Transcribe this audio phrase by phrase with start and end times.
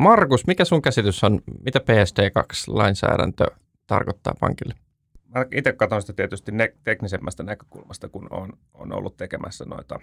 [0.00, 3.46] Markus, mikä sun käsitys on, mitä PSD2-lainsäädäntö
[3.86, 4.74] tarkoittaa pankille?
[5.34, 10.00] Mä itse katson sitä tietysti ne- teknisemmästä näkökulmasta, kun on, on ollut tekemässä noita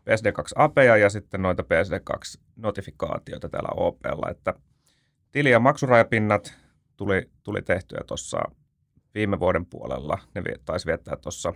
[0.00, 4.54] PSD2-apeja ja sitten noita PSD2-notifikaatioita täällä OPlla, että
[5.32, 6.54] tili- ja maksurajapinnat
[6.96, 8.38] tuli, tuli tehtyä tuossa
[9.14, 10.18] viime vuoden puolella.
[10.34, 11.52] Ne taisi viettää tuossa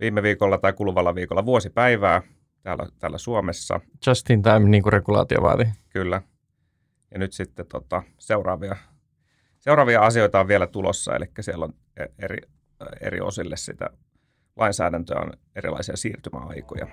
[0.00, 2.22] viime viikolla tai kuluvalla viikolla vuosipäivää
[2.62, 3.80] täällä, täällä Suomessa.
[4.06, 5.68] Just in time, niin kuin regulaatio vaati.
[5.88, 6.22] Kyllä.
[7.10, 8.76] Ja nyt sitten tota, seuraavia,
[9.58, 12.38] seuraavia asioita on vielä tulossa, eli siellä on e- eri,
[13.00, 13.90] eri osille sitä
[14.56, 16.86] lainsäädäntöä on erilaisia siirtymäaikoja.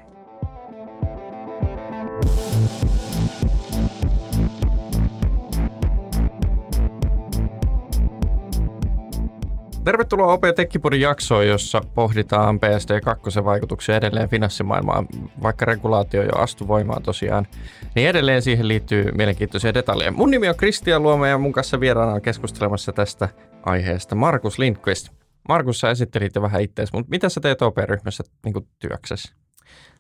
[9.85, 15.08] Tervetuloa OP Tekkipodin jaksoon, jossa pohditaan PSD2 vaikutuksia edelleen finanssimaailmaan,
[15.41, 17.48] vaikka regulaatio jo astu voimaan tosiaan.
[17.95, 20.11] Niin edelleen siihen liittyy mielenkiintoisia detaljeja.
[20.11, 23.30] Mun nimi on Kristian Luoma ja mun kanssa vieraana on keskustelemassa tästä
[23.64, 25.09] aiheesta Markus Lindqvist.
[25.50, 29.36] Markus, sä esittelit jo vähän itseäsi, mutta mitä sä teet OP-ryhmässä niin työksessä?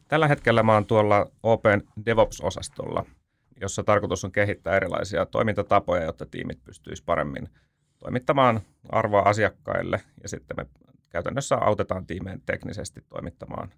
[0.07, 3.05] Tällä hetkellä mä oon tuolla Open DevOps-osastolla,
[3.61, 7.49] jossa tarkoitus on kehittää erilaisia toimintatapoja, jotta tiimit pystyisivät paremmin
[8.05, 10.65] toimittamaan arvoa asiakkaille ja sitten me
[11.09, 13.69] käytännössä autetaan tiimeen teknisesti toimittamaan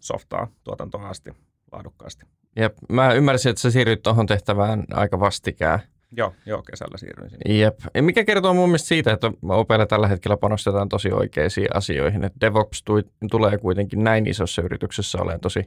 [0.00, 1.30] softaa tuotantoon asti
[1.72, 2.26] laadukkaasti.
[2.56, 5.78] Ja mä ymmärsin, että sä siirryt tuohon tehtävään aika vastikään.
[6.16, 7.54] Joo, joo, kesällä siirryin sinne.
[7.54, 7.80] Jep.
[7.94, 12.24] Ja mikä kertoo mun mielestä siitä, että OPlla tällä hetkellä panostetaan tosi oikeisiin asioihin.
[12.24, 15.64] Että DevOps tui, tulee kuitenkin näin isossa yrityksessä olemaan tosi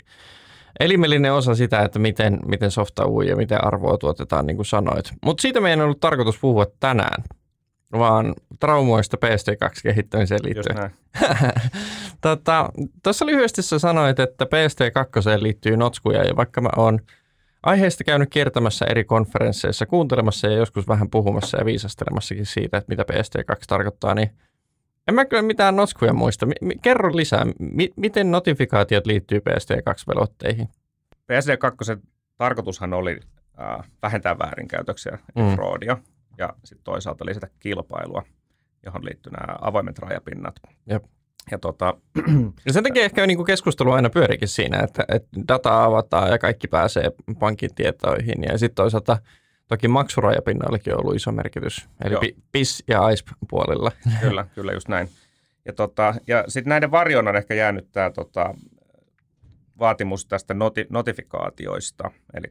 [0.79, 5.13] elimellinen osa sitä, että miten, miten softa ui ja miten arvoa tuotetaan, niin kuin sanoit.
[5.25, 7.23] Mutta siitä meidän on ollut tarkoitus puhua tänään,
[7.91, 10.91] vaan traumoista PST2-kehittämiseen liittyen.
[12.21, 12.69] tota,
[13.03, 16.99] tuossa lyhyesti sä sanoit, että PST2 liittyy notskuja, ja vaikka mä oon
[17.63, 23.03] aiheesta käynyt kiertämässä eri konferensseissa, kuuntelemassa ja joskus vähän puhumassa ja viisastelemassakin siitä, että mitä
[23.11, 24.29] PST2 tarkoittaa, niin
[25.07, 26.47] en mä kyllä mitään notskuja muista.
[26.81, 27.45] Kerro lisää,
[27.95, 30.67] miten notifikaatiot liittyy PST2-velotteihin?
[31.31, 31.99] PST2
[32.37, 33.19] tarkoitushan oli
[33.59, 35.55] äh, vähentää väärinkäytöksiä ja mm.
[35.55, 35.97] fraudia
[36.37, 38.23] ja sitten toisaalta lisätä kilpailua,
[38.85, 40.55] johon liittyy nämä avoimet rajapinnat.
[40.89, 41.03] Jep.
[41.51, 41.97] Ja, tota,
[42.65, 46.37] ja sen takia ehkä niin kuin keskustelu aina pyörikin siinä, että, että data avataan ja
[46.37, 48.43] kaikki pääsee pankin tietoihin.
[48.43, 49.17] Ja sitten toisaalta
[49.67, 52.21] toki maksurajapinnallakin on ollut iso merkitys, eli Joo.
[52.51, 53.91] PIS ja ICE puolilla.
[54.21, 55.09] Kyllä, kyllä just näin.
[55.65, 58.53] Ja, tota, ja sitten näiden varjoon on ehkä jäänyt tämä tota,
[59.79, 62.47] vaatimus tästä noti, notifikaatioista, eli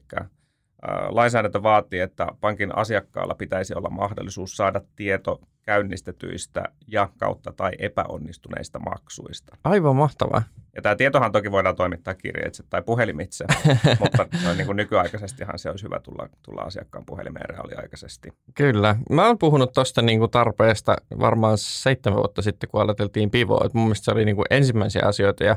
[1.09, 8.79] lainsäädäntö vaatii, että pankin asiakkaalla pitäisi olla mahdollisuus saada tieto käynnistetyistä ja kautta tai epäonnistuneista
[8.79, 9.57] maksuista.
[9.65, 10.43] Aivan mahtavaa.
[10.77, 13.45] Ja tämä tietohan toki voidaan toimittaa kirjeitse tai puhelimitse,
[14.01, 18.33] mutta noin niin kuin nykyaikaisestihan se olisi hyvä tulla, tulla asiakkaan puhelimeen reaaliaikaisesti.
[18.55, 18.97] Kyllä.
[19.11, 23.69] Mä oon puhunut tuosta niin kuin tarpeesta varmaan seitsemän vuotta sitten, kun aloiteltiin Pivoa.
[23.73, 25.57] Mun mielestä se oli niin kuin ensimmäisiä asioita ja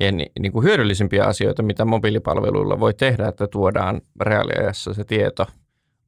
[0.00, 5.46] ja ni, niin kuin hyödyllisimpiä asioita, mitä mobiilipalveluilla voi tehdä, että tuodaan reaaliajassa se tieto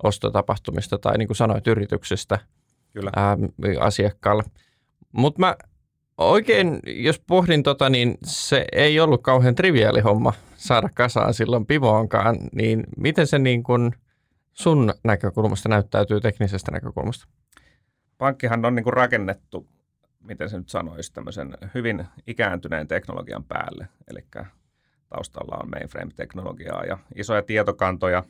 [0.03, 2.39] ostotapahtumista tai niin kuin sanoit yrityksestä
[2.95, 3.11] Kyllä.
[3.17, 3.37] Ää,
[3.81, 4.43] asiakkaalle.
[5.13, 5.57] Mutta mä
[6.19, 12.37] oikein, jos pohdin tota, niin se ei ollut kauhean triviaali homma saada kasaan silloin pivoonkaan,
[12.53, 13.95] niin miten se niin kuin
[14.53, 17.29] sun näkökulmasta näyttäytyy teknisestä näkökulmasta?
[18.19, 19.69] Pankkihan on niin kuin rakennettu
[20.25, 23.89] miten se nyt sanoisi, tämmöisen hyvin ikääntyneen teknologian päälle.
[24.11, 24.21] Eli
[25.09, 28.25] taustalla on mainframe-teknologiaa ja isoja tietokantoja,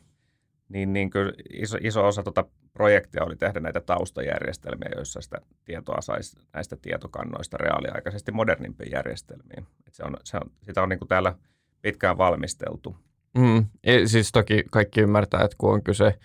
[0.69, 6.01] niin, niin kyllä iso, iso osa tuota projektia oli tehdä näitä taustajärjestelmiä, joissa sitä tietoa
[6.01, 9.67] saisi näistä tietokannoista reaaliaikaisesti modernimpiin järjestelmiin.
[9.87, 11.35] Et se on, se on, sitä on niin kuin täällä
[11.83, 12.97] pitkään valmisteltu.
[13.39, 13.67] Mm,
[14.07, 16.19] siis toki kaikki ymmärtää, että kun on kyse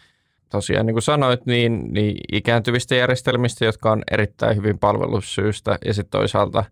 [0.50, 6.19] tosiaan niin kuin sanoit, niin, niin ikääntyvistä järjestelmistä, jotka on erittäin hyvin palvelussyystä ja sitten
[6.19, 6.63] toisaalta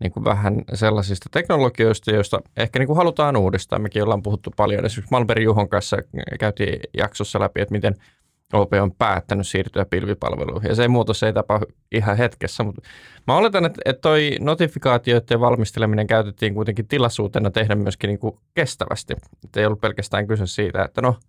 [0.00, 3.78] niin kuin vähän sellaisista teknologioista, joista ehkä niin kuin halutaan uudistaa.
[3.78, 4.84] Mekin ollaan puhuttu paljon.
[4.84, 5.96] Esimerkiksi Malberi Juhon kanssa
[6.40, 7.94] käytiin jaksossa läpi, että miten
[8.52, 10.68] OP on päättänyt siirtyä pilvipalveluihin.
[10.68, 12.82] Ja se muutos ei tapahdu ihan hetkessä, mutta
[13.26, 19.14] mä oletan, että, että toi notifikaatioiden valmisteleminen käytettiin kuitenkin tilaisuutena tehdä myöskin niin kuin kestävästi.
[19.44, 21.16] Että ei ollut pelkästään kyse siitä, että no–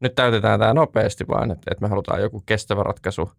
[0.00, 3.30] nyt täytetään tämä nopeasti, vaan että, että me halutaan joku kestävä ratkaisu,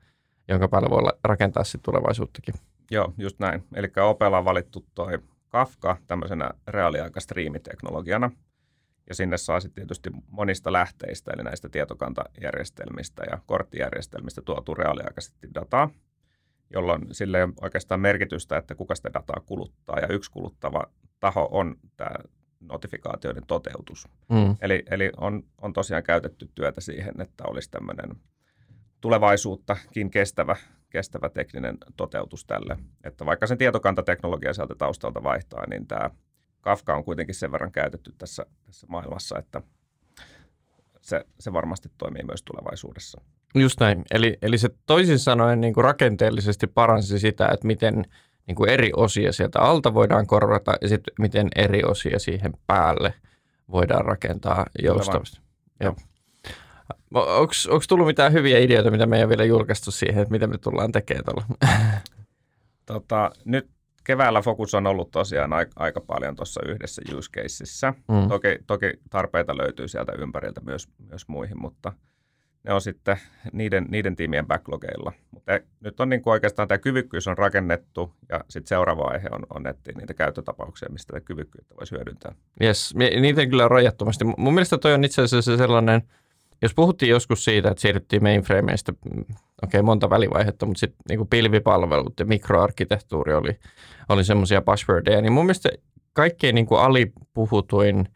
[0.48, 2.56] jonka päälle voi rakentaa sitten tulevaisuuttakin.
[2.92, 3.64] Joo, just näin.
[3.74, 8.32] Eli Opella on valittu toi Kafka tämmöisenä reaaliaikastriimiteknologiana,
[9.10, 15.90] ja sinne saa sitten tietysti monista lähteistä, eli näistä tietokantajärjestelmistä ja korttijärjestelmistä tuotu reaaliaikaisesti dataa,
[16.74, 20.00] jolloin sille ei ole oikeastaan merkitystä, että kuka sitä dataa kuluttaa.
[20.00, 20.84] Ja yksi kuluttava
[21.20, 22.16] taho on tämä
[22.60, 24.08] notifikaatioiden toteutus.
[24.30, 24.56] Mm.
[24.62, 28.10] Eli, eli on, on tosiaan käytetty työtä siihen, että olisi tämmöinen
[29.02, 30.56] tulevaisuuttakin kestävä,
[30.92, 32.78] kestävä tekninen toteutus tälle.
[33.04, 36.10] Että vaikka sen tietokantateknologia sieltä taustalta vaihtaa, niin tämä
[36.62, 39.62] Kafka on kuitenkin sen verran käytetty tässä, tässä maailmassa, että
[41.02, 43.22] se, se varmasti toimii myös tulevaisuudessa.
[43.56, 44.04] Just näin.
[44.12, 48.06] Eli, eli se toisin sanoen niin kuin rakenteellisesti paransi sitä, että miten
[48.48, 53.14] niin kuin eri osia sieltä alta voidaan korvata ja sitten miten eri osia siihen päälle
[53.72, 55.42] voidaan rakentaa joustavasti.
[57.14, 60.58] Onko tullut mitään hyviä ideoita, mitä me ei ole vielä julkaistu siihen, että mitä me
[60.58, 61.46] tullaan tekemään tuolla?
[62.86, 63.70] Tota, nyt
[64.04, 67.94] keväällä fokus on ollut tosiaan aika, aika paljon tuossa yhdessä use.
[68.08, 68.28] Mm.
[68.30, 71.94] Toki, toki tarpeita löytyy sieltä ympäriltä myös, myös muihin, mutta
[72.64, 73.18] ne on sitten
[73.54, 75.12] niiden, niiden tiimien backlogeilla.
[75.32, 79.46] Mutta nyt on niin kuin oikeastaan tämä kyvykkyys on rakennettu ja sitten seuraava aihe on,
[79.50, 82.36] on etsiä niitä käyttötapauksia, mistä tätä kyvykkyyttä voisi hyödyntää.
[82.62, 84.26] Yes, niitä kyllä rajattomasti.
[84.26, 86.02] Mun mielestä toi on itse asiassa sellainen–
[86.62, 91.28] jos puhuttiin joskus siitä, että siirryttiin mainframeista, mm, okei okay, monta välivaihetta, mutta sitten niin
[91.28, 93.60] pilvipalvelut ja mikroarkkitehtuuri oli,
[94.10, 95.70] oli semmoisia buzzwordeja, niin mun mielestä
[96.14, 98.08] kaikkein niin kuin alipuhutuin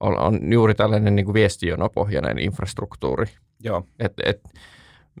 [0.00, 3.26] on, on juuri tällainen niin kuin viestijonopohjainen infrastruktuuri.
[3.64, 3.84] Joo.
[3.98, 4.40] Et, et,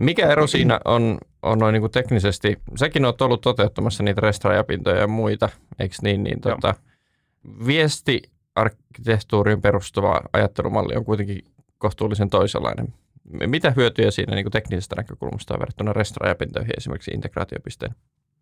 [0.00, 5.00] mikä ero siinä on, on noin niin kuin teknisesti, säkin olet ollut toteuttamassa niitä restrajapintoja
[5.00, 5.48] ja muita,
[5.78, 6.74] eikö niin, niin tota,
[7.66, 11.42] viestiarkkitehtuuriin perustuva ajattelumalli on kuitenkin
[11.78, 12.94] kohtuullisen toisenlainen.
[13.46, 17.94] Mitä hyötyjä siinä niin kuin teknisestä näkökulmasta on verrattuna restrajapintoihin esimerkiksi integraatiopisteen?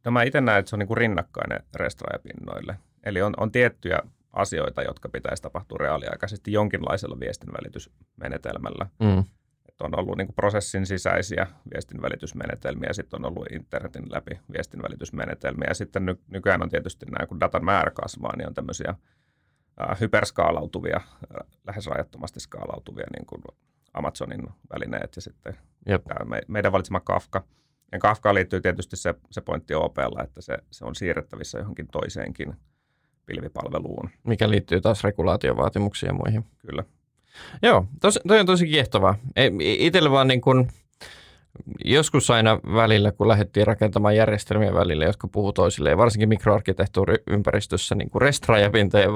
[0.04, 2.76] No mä itse näen, että se on niin kuin rinnakkainen restrajapinnoille.
[3.04, 3.98] Eli on, on tiettyjä
[4.32, 8.86] asioita, jotka pitäisi tapahtua reaaliaikaisesti jonkinlaisella viestinvälitysmenetelmällä.
[9.00, 9.24] Mm.
[9.68, 15.74] Että on ollut niin kuin prosessin sisäisiä viestinvälitysmenetelmiä, sitten on ollut internetin läpi viestinvälitysmenetelmiä, ja
[15.74, 18.94] sitten ny, nykyään on tietysti nämä, kun datan määrä kasvaa, niin on tämmöisiä
[20.00, 21.00] hyperskaalautuvia,
[21.66, 23.42] lähes rajattomasti skaalautuvia niin kuin
[23.94, 25.56] Amazonin välineet ja sitten
[25.88, 26.04] Jep.
[26.04, 27.44] tämä meidän valitsema Kafka.
[27.92, 32.54] Ja Kafka liittyy tietysti se, se pointti OPlla, että se, se on siirrettävissä johonkin toiseenkin
[33.26, 34.10] pilvipalveluun.
[34.24, 36.44] Mikä liittyy taas regulaatiovaatimuksiin ja muihin.
[36.58, 36.84] Kyllä.
[37.62, 39.14] Joo, tos, toi on tosi kiehtovaa.
[39.60, 40.68] Itsellä vaan niin kuin–
[41.84, 48.22] joskus aina välillä, kun lähdettiin rakentamaan järjestelmiä välillä, jotka puhuu toisilleen, varsinkin mikroarkkitehtuuriympäristössä niin kuin
[48.22, 49.10] restrajapintojen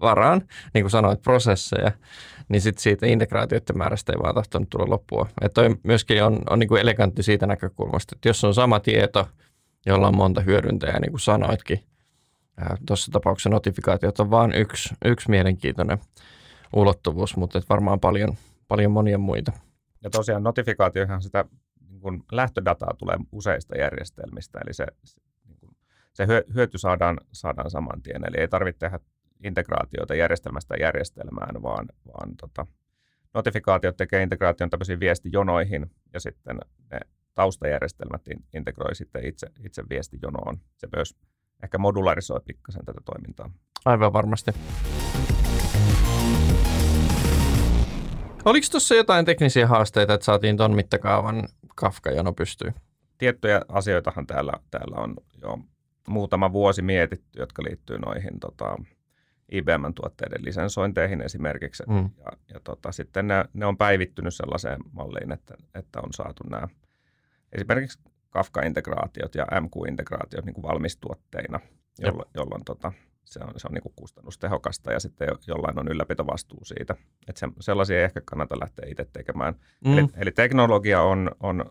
[0.00, 0.42] varaan,
[0.74, 1.92] niin kuin sanoit, prosesseja,
[2.48, 5.26] niin sitten siitä integraatioiden määrästä ei vaan tahtonut tulla loppua.
[5.40, 9.28] Että toi myöskin on, on niin kuin elegantti siitä näkökulmasta, että jos on sama tieto,
[9.86, 11.80] jolla on monta hyödyntäjää, niin kuin sanoitkin,
[12.86, 15.98] tuossa tapauksessa notifikaatiot on vain yksi, yksi mielenkiintoinen
[16.76, 18.36] ulottuvuus, mutta varmaan paljon,
[18.68, 19.52] paljon monia muita.
[20.02, 21.44] Ja tosiaan notifikaatiohan sitä
[21.88, 25.76] niin kuin lähtödataa tulee useista järjestelmistä, eli se, se, niin kuin,
[26.12, 28.24] se hyöty saadaan, saadaan saman tien.
[28.24, 29.00] Eli ei tarvitse tehdä
[29.44, 32.66] integraatioita järjestelmästä järjestelmään, vaan, vaan tota,
[33.34, 36.58] notifikaatiot tekee integraation tämmöisiin viestijonoihin ja sitten
[36.92, 37.00] ne
[37.34, 38.22] taustajärjestelmät
[38.54, 40.60] integroi sitten itse, itse viestijonoon.
[40.76, 41.16] Se myös
[41.62, 43.50] ehkä modularisoi pikkasen tätä toimintaa.
[43.84, 44.50] Aivan varmasti.
[48.44, 52.74] Oliko tuossa jotain teknisiä haasteita, että saatiin tuon mittakaavan Kafka-jono pystyyn?
[53.18, 55.58] Tiettyjä asioitahan täällä, täällä on jo
[56.08, 58.76] muutama vuosi mietitty, jotka liittyy noihin tota,
[59.52, 61.82] IBM-tuotteiden lisensointeihin esimerkiksi.
[61.88, 62.10] Mm.
[62.18, 66.68] Ja, ja tota, sitten ne, ne on päivittynyt sellaiseen malliin, että, että on saatu nämä
[67.52, 67.98] esimerkiksi
[68.30, 71.60] Kafka-integraatiot ja MQ-integraatiot niin kuin valmistuotteina,
[71.98, 72.92] jolloin, jolloin tota,
[73.24, 76.94] se on, se on niin kuin kustannustehokasta ja sitten jollain on ylläpitovastuu siitä.
[77.28, 79.54] Että se, sellaisia ei ehkä kannata lähteä itse tekemään.
[79.84, 79.98] Mm.
[79.98, 81.64] Eli, eli teknologia on, on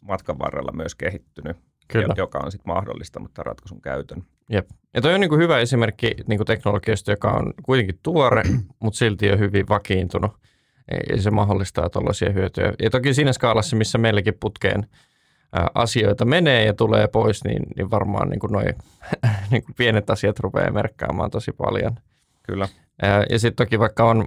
[0.00, 1.56] matkan varrella myös kehittynyt,
[1.88, 2.14] Kyllä.
[2.16, 4.22] joka on sitten mahdollistanut tämän ratkaisun käytön.
[4.50, 4.68] Jep.
[4.94, 8.42] Ja toi on niin kuin hyvä esimerkki niin kuin teknologiasta, joka on kuitenkin tuore,
[8.82, 10.32] mutta silti on hyvin vakiintunut.
[11.10, 12.72] Ja se mahdollistaa tuollaisia hyötyjä.
[12.82, 14.86] Ja toki siinä skaalassa, missä meilläkin putkeen–
[15.74, 18.64] asioita menee ja tulee pois, niin, niin varmaan niin kuin noi
[19.50, 21.94] niin kuin pienet asiat rupeaa merkkaamaan tosi paljon.
[22.42, 22.68] Kyllä.
[23.30, 24.24] Ja sitten toki vaikka on,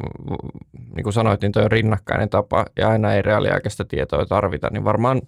[0.96, 4.84] niin kuin sanoit, niin tuo on rinnakkainen tapa ja aina ei reaaliaikaista tietoa tarvita, niin
[4.84, 5.22] varmaan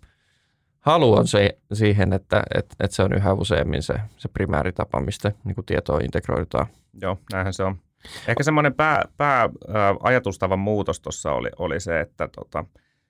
[0.80, 5.32] halu on se, siihen, että, että, että se on yhä useammin se, se primääritapa, mistä
[5.44, 6.68] niin kuin tietoa integroidutaan.
[7.02, 7.76] Joo, näinhän se on.
[8.28, 9.50] Ehkä semmoinen pää, pää
[10.04, 12.66] ajatustavan muutos tuossa oli, oli se, että tota,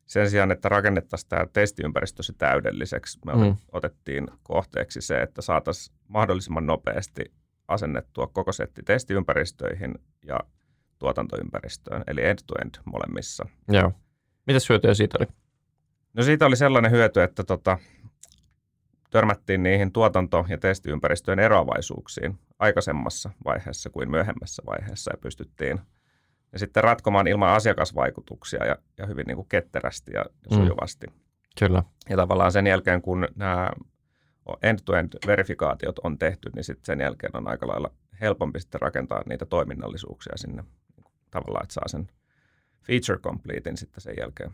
[0.05, 3.55] sen sijaan, että rakennettaisiin tämä testiympäristö se täydelliseksi, me mm.
[3.71, 7.23] otettiin kohteeksi se, että saataisiin mahdollisimman nopeasti
[7.67, 9.95] asennettua koko setti testiympäristöihin
[10.25, 10.39] ja
[10.99, 13.45] tuotantoympäristöön, eli end-to-end molemmissa.
[13.67, 13.91] Joo.
[14.47, 15.27] Mitä hyötyä siitä oli?
[16.13, 17.77] No siitä oli sellainen hyöty, että tota,
[19.09, 25.79] törmättiin niihin tuotanto- ja testiympäristöjen eroavaisuuksiin aikaisemmassa vaiheessa kuin myöhemmässä vaiheessa ja pystyttiin
[26.53, 31.07] ja sitten ratkomaan ilman asiakasvaikutuksia ja, ja hyvin niin kuin ketterästi ja, ja sujuvasti.
[31.07, 31.13] Mm.
[31.59, 31.83] Kyllä.
[32.09, 33.69] Ja tavallaan sen jälkeen, kun nämä
[34.61, 37.91] end-to-end verifikaatiot on tehty, niin sitten sen jälkeen on aika lailla
[38.21, 40.63] helpompi sitten rakentaa niitä toiminnallisuuksia sinne
[41.31, 42.07] tavallaan, että saa sen
[42.83, 44.51] feature completein sitten sen jälkeen.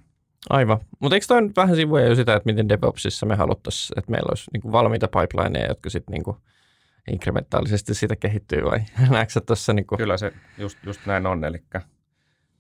[0.50, 0.80] Aivan.
[1.00, 4.30] Mutta eikö toi nyt vähän sivuja jo sitä, että miten DevOpsissa me haluttaisiin, että meillä
[4.30, 6.36] olisi niin valmiita pipelineja, jotka sitten niin
[7.10, 9.74] inkrementaalisesti siitä kehittyy vai näetkö tuossa?
[9.74, 11.64] Niin Kyllä se just, just näin on, eli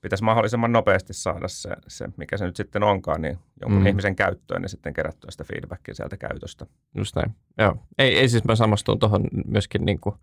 [0.01, 3.87] pitäisi mahdollisimman nopeasti saada se, se, mikä se nyt sitten onkaan, niin jonkun mm.
[3.87, 6.65] ihmisen käyttöön ja sitten kerättyä sitä feedbackia sieltä käytöstä.
[6.97, 7.35] Just näin.
[7.57, 7.75] Joo.
[7.97, 10.15] Ei, ei siis mä samastun tuohon myöskin niin kuin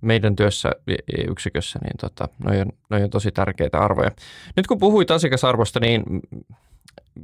[0.00, 0.70] meidän työssä
[1.28, 4.10] yksikössä, niin tota, noi, on, noi on tosi tärkeitä arvoja.
[4.56, 6.02] Nyt kun puhuit asiakasarvosta, niin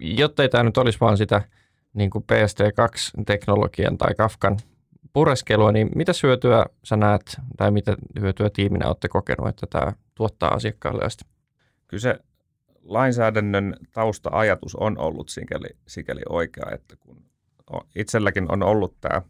[0.01, 1.43] jotta ei tämä nyt olisi vaan sitä
[1.95, 4.57] niin kuin PST2-teknologian tai Kafkan
[5.17, 10.55] pureskelua, niin mitä hyötyä sä näet tai mitä hyötyä tiiminä olette kokenut, että tämä tuottaa
[10.55, 11.25] asiakkaalle asti?
[11.89, 12.19] Kyllä se
[12.83, 17.25] lainsäädännön tausta-ajatus on ollut sikäli, sikäli oikea, että kun
[17.95, 19.23] itselläkin on ollut tämä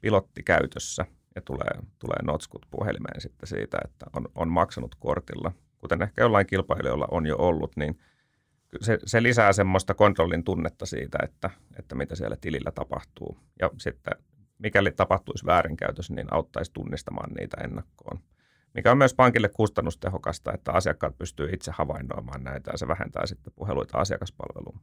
[0.00, 6.02] pilotti käytössä ja tulee, tulee notskut puhelimeen sitten siitä, että on, on maksanut kortilla, kuten
[6.02, 7.98] ehkä jollain kilpailijoilla on jo ollut, niin
[8.80, 13.38] se, se lisää semmoista kontrollin tunnetta siitä, että, että mitä siellä tilillä tapahtuu.
[13.60, 14.14] Ja sitten
[14.58, 18.20] mikäli tapahtuisi väärinkäytös, niin auttaisi tunnistamaan niitä ennakkoon.
[18.74, 23.52] Mikä on myös pankille kustannustehokasta, että asiakkaat pystyy itse havainnoimaan näitä ja se vähentää sitten
[23.56, 24.80] puheluita asiakaspalveluun.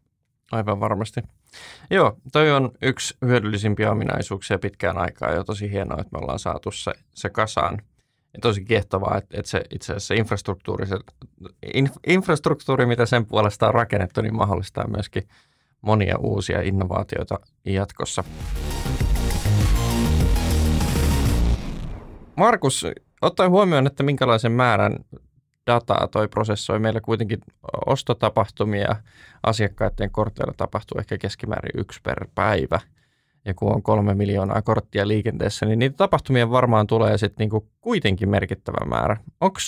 [0.51, 1.21] Aivan varmasti.
[1.89, 6.71] Joo, toi on yksi hyödyllisimpiä ominaisuuksia pitkään aikaa ja tosi hienoa, että me ollaan saatu
[6.71, 7.81] se, se kasaan.
[8.33, 10.97] Ja tosi kiehtovaa, että, että se itse asiassa infrastruktuuri, se,
[11.73, 15.23] inf, infrastruktuuri, mitä sen puolesta on rakennettu, niin mahdollistaa myöskin
[15.81, 18.23] monia uusia innovaatioita jatkossa.
[22.35, 22.85] Markus,
[23.21, 24.95] ottaen huomioon, että minkälaisen määrän
[25.67, 27.39] dataa toi prosessoi, meillä kuitenkin
[27.85, 28.95] ostotapahtumia
[29.43, 32.79] asiakkaiden korteilla tapahtuu ehkä keskimäärin yksi per päivä.
[33.45, 38.29] Ja kun on kolme miljoonaa korttia liikenteessä, niin niitä tapahtumia varmaan tulee sitten niinku kuitenkin
[38.29, 39.17] merkittävä määrä.
[39.41, 39.59] Onko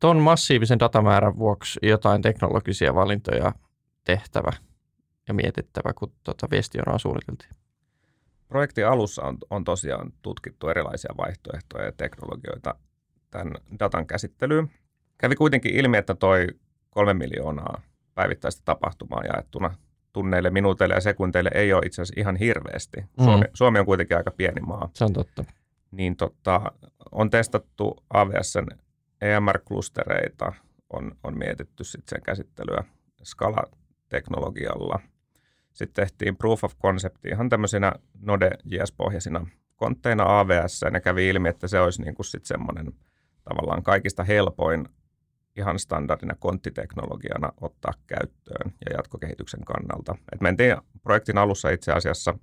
[0.00, 3.52] tuon massiivisen datamäärän vuoksi jotain teknologisia valintoja
[4.04, 4.52] tehtävä
[5.28, 7.50] ja mietittävä, kun tuota viestionoa suunniteltiin?
[8.48, 12.74] Projektin alussa on, on tosiaan tutkittu erilaisia vaihtoehtoja ja teknologioita
[13.30, 14.70] tämän datan käsittelyyn.
[15.18, 16.46] Kävi kuitenkin ilmi, että toi
[16.90, 17.80] kolme miljoonaa
[18.14, 19.74] päivittäistä tapahtumaa jaettuna
[20.12, 23.00] tunneille, minuuteille ja sekunteille ei ole itse asiassa ihan hirveästi.
[23.00, 23.24] Mm.
[23.24, 24.90] Suomi, Suomi on kuitenkin aika pieni maa.
[24.94, 25.44] Se on totta.
[25.90, 26.72] Niin tota,
[27.12, 28.66] on testattu AWSn
[29.20, 30.52] EMR-klustereita,
[30.90, 32.84] on, on mietitty sit sen käsittelyä
[33.24, 35.00] Scala-teknologialla–
[35.78, 41.80] sitten tehtiin proof of concept ihan tämmöisinä Node.js-pohjaisina kontteina AWS, ja kävi ilmi, että se
[41.80, 42.92] olisi niin kuin sit semmoinen
[43.44, 44.88] tavallaan kaikista helpoin
[45.56, 50.14] ihan standardina konttiteknologiana ottaa käyttöön ja jatkokehityksen kannalta.
[50.32, 52.38] Et mentiin projektin alussa itse asiassa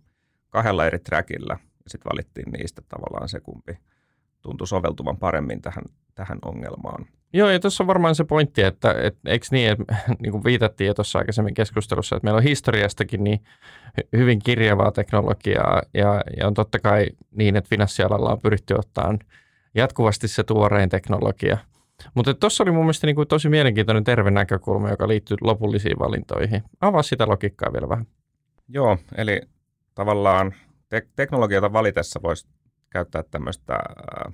[0.49, 3.77] kahdella eri trackillä ja sitten valittiin niistä tavallaan se, kumpi
[4.41, 5.83] tuntui soveltuvan paremmin tähän,
[6.15, 7.05] tähän ongelmaan.
[7.35, 10.87] Joo, ja tuossa on varmaan se pointti, että et, eikö niin, että niin kuin viitattiin
[10.87, 13.43] jo tuossa aikaisemmin keskustelussa, että meillä on historiastakin niin
[14.17, 19.17] hyvin kirjavaa teknologiaa, ja, ja on totta kai niin, että finanssialalla on pyritty ottaa
[19.75, 21.57] jatkuvasti se tuorein teknologia.
[22.13, 26.63] Mutta tuossa oli mun mielestä niin kuin tosi mielenkiintoinen terve näkökulma, joka liittyy lopullisiin valintoihin.
[26.81, 28.05] Avaa sitä logiikkaa vielä vähän.
[28.67, 29.41] Joo, eli
[29.95, 30.53] tavallaan
[30.89, 32.47] te- teknologiota valitessa voisi
[32.89, 34.33] käyttää tämmöistä, äh,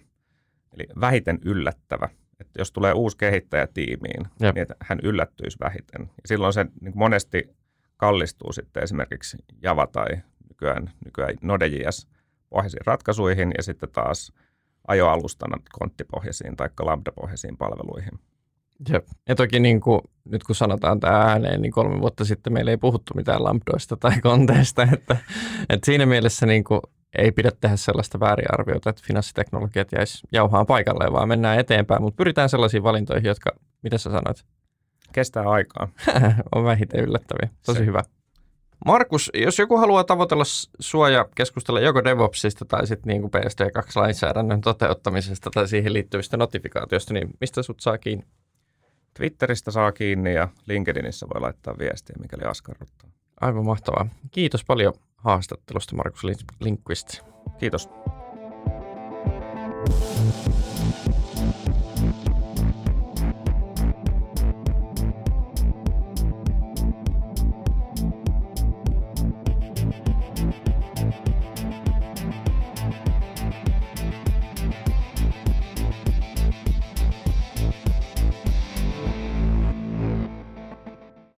[0.74, 2.10] eli vähiten yllättävä–
[2.42, 4.56] että jos tulee uusi kehittäjä tiimiin, Jep.
[4.56, 6.02] niin että hän yllättyisi vähiten.
[6.02, 7.50] Ja silloin se niin monesti
[7.98, 10.08] kallistuu sitten esimerkiksi Java tai
[10.50, 12.08] nykyään, nykyään Node.js
[12.50, 14.34] pohjaisiin ratkaisuihin ja sitten taas
[14.88, 18.20] ajoalustana konttipohjaisiin tai lambda-pohjaisiin palveluihin.
[18.90, 19.08] Jep.
[19.30, 22.78] Ja toki niin kuin, nyt kun sanotaan tämä ääneen, niin kolme vuotta sitten meillä ei
[22.78, 25.18] puhuttu mitään lambdoista tai konteista, että,
[25.70, 26.82] että siinä mielessä niin kuin
[27.18, 32.50] ei pidä tehdä sellaista väärinarviota, että finanssiteknologiat jäisi jauhaan paikalle, vaan mennään eteenpäin, mutta pyritään
[32.50, 33.52] sellaisiin valintoihin, jotka,
[33.84, 34.46] mitä sä sanoit?
[35.12, 35.88] Kestää aikaa.
[36.56, 37.50] on vähiten yllättäviä.
[37.66, 37.86] Tosi Se.
[37.86, 38.04] hyvä.
[38.86, 40.44] Markus, jos joku haluaa tavoitella
[40.80, 47.30] sua ja keskustella joko DevOpsista tai sitten niin PST2-lainsäädännön toteuttamisesta tai siihen liittyvistä notifikaatioista, niin
[47.42, 48.26] mistä sut saa kiinni?
[49.14, 53.10] Twitteristä saa kiinni ja LinkedInissä voi laittaa viestiä, mikäli askarruttaa.
[53.42, 54.08] Aivan mahtavaa.
[54.32, 56.24] Kiitos paljon haastattelusta, Markus
[56.60, 57.20] Linkvist.
[57.60, 57.90] Kiitos.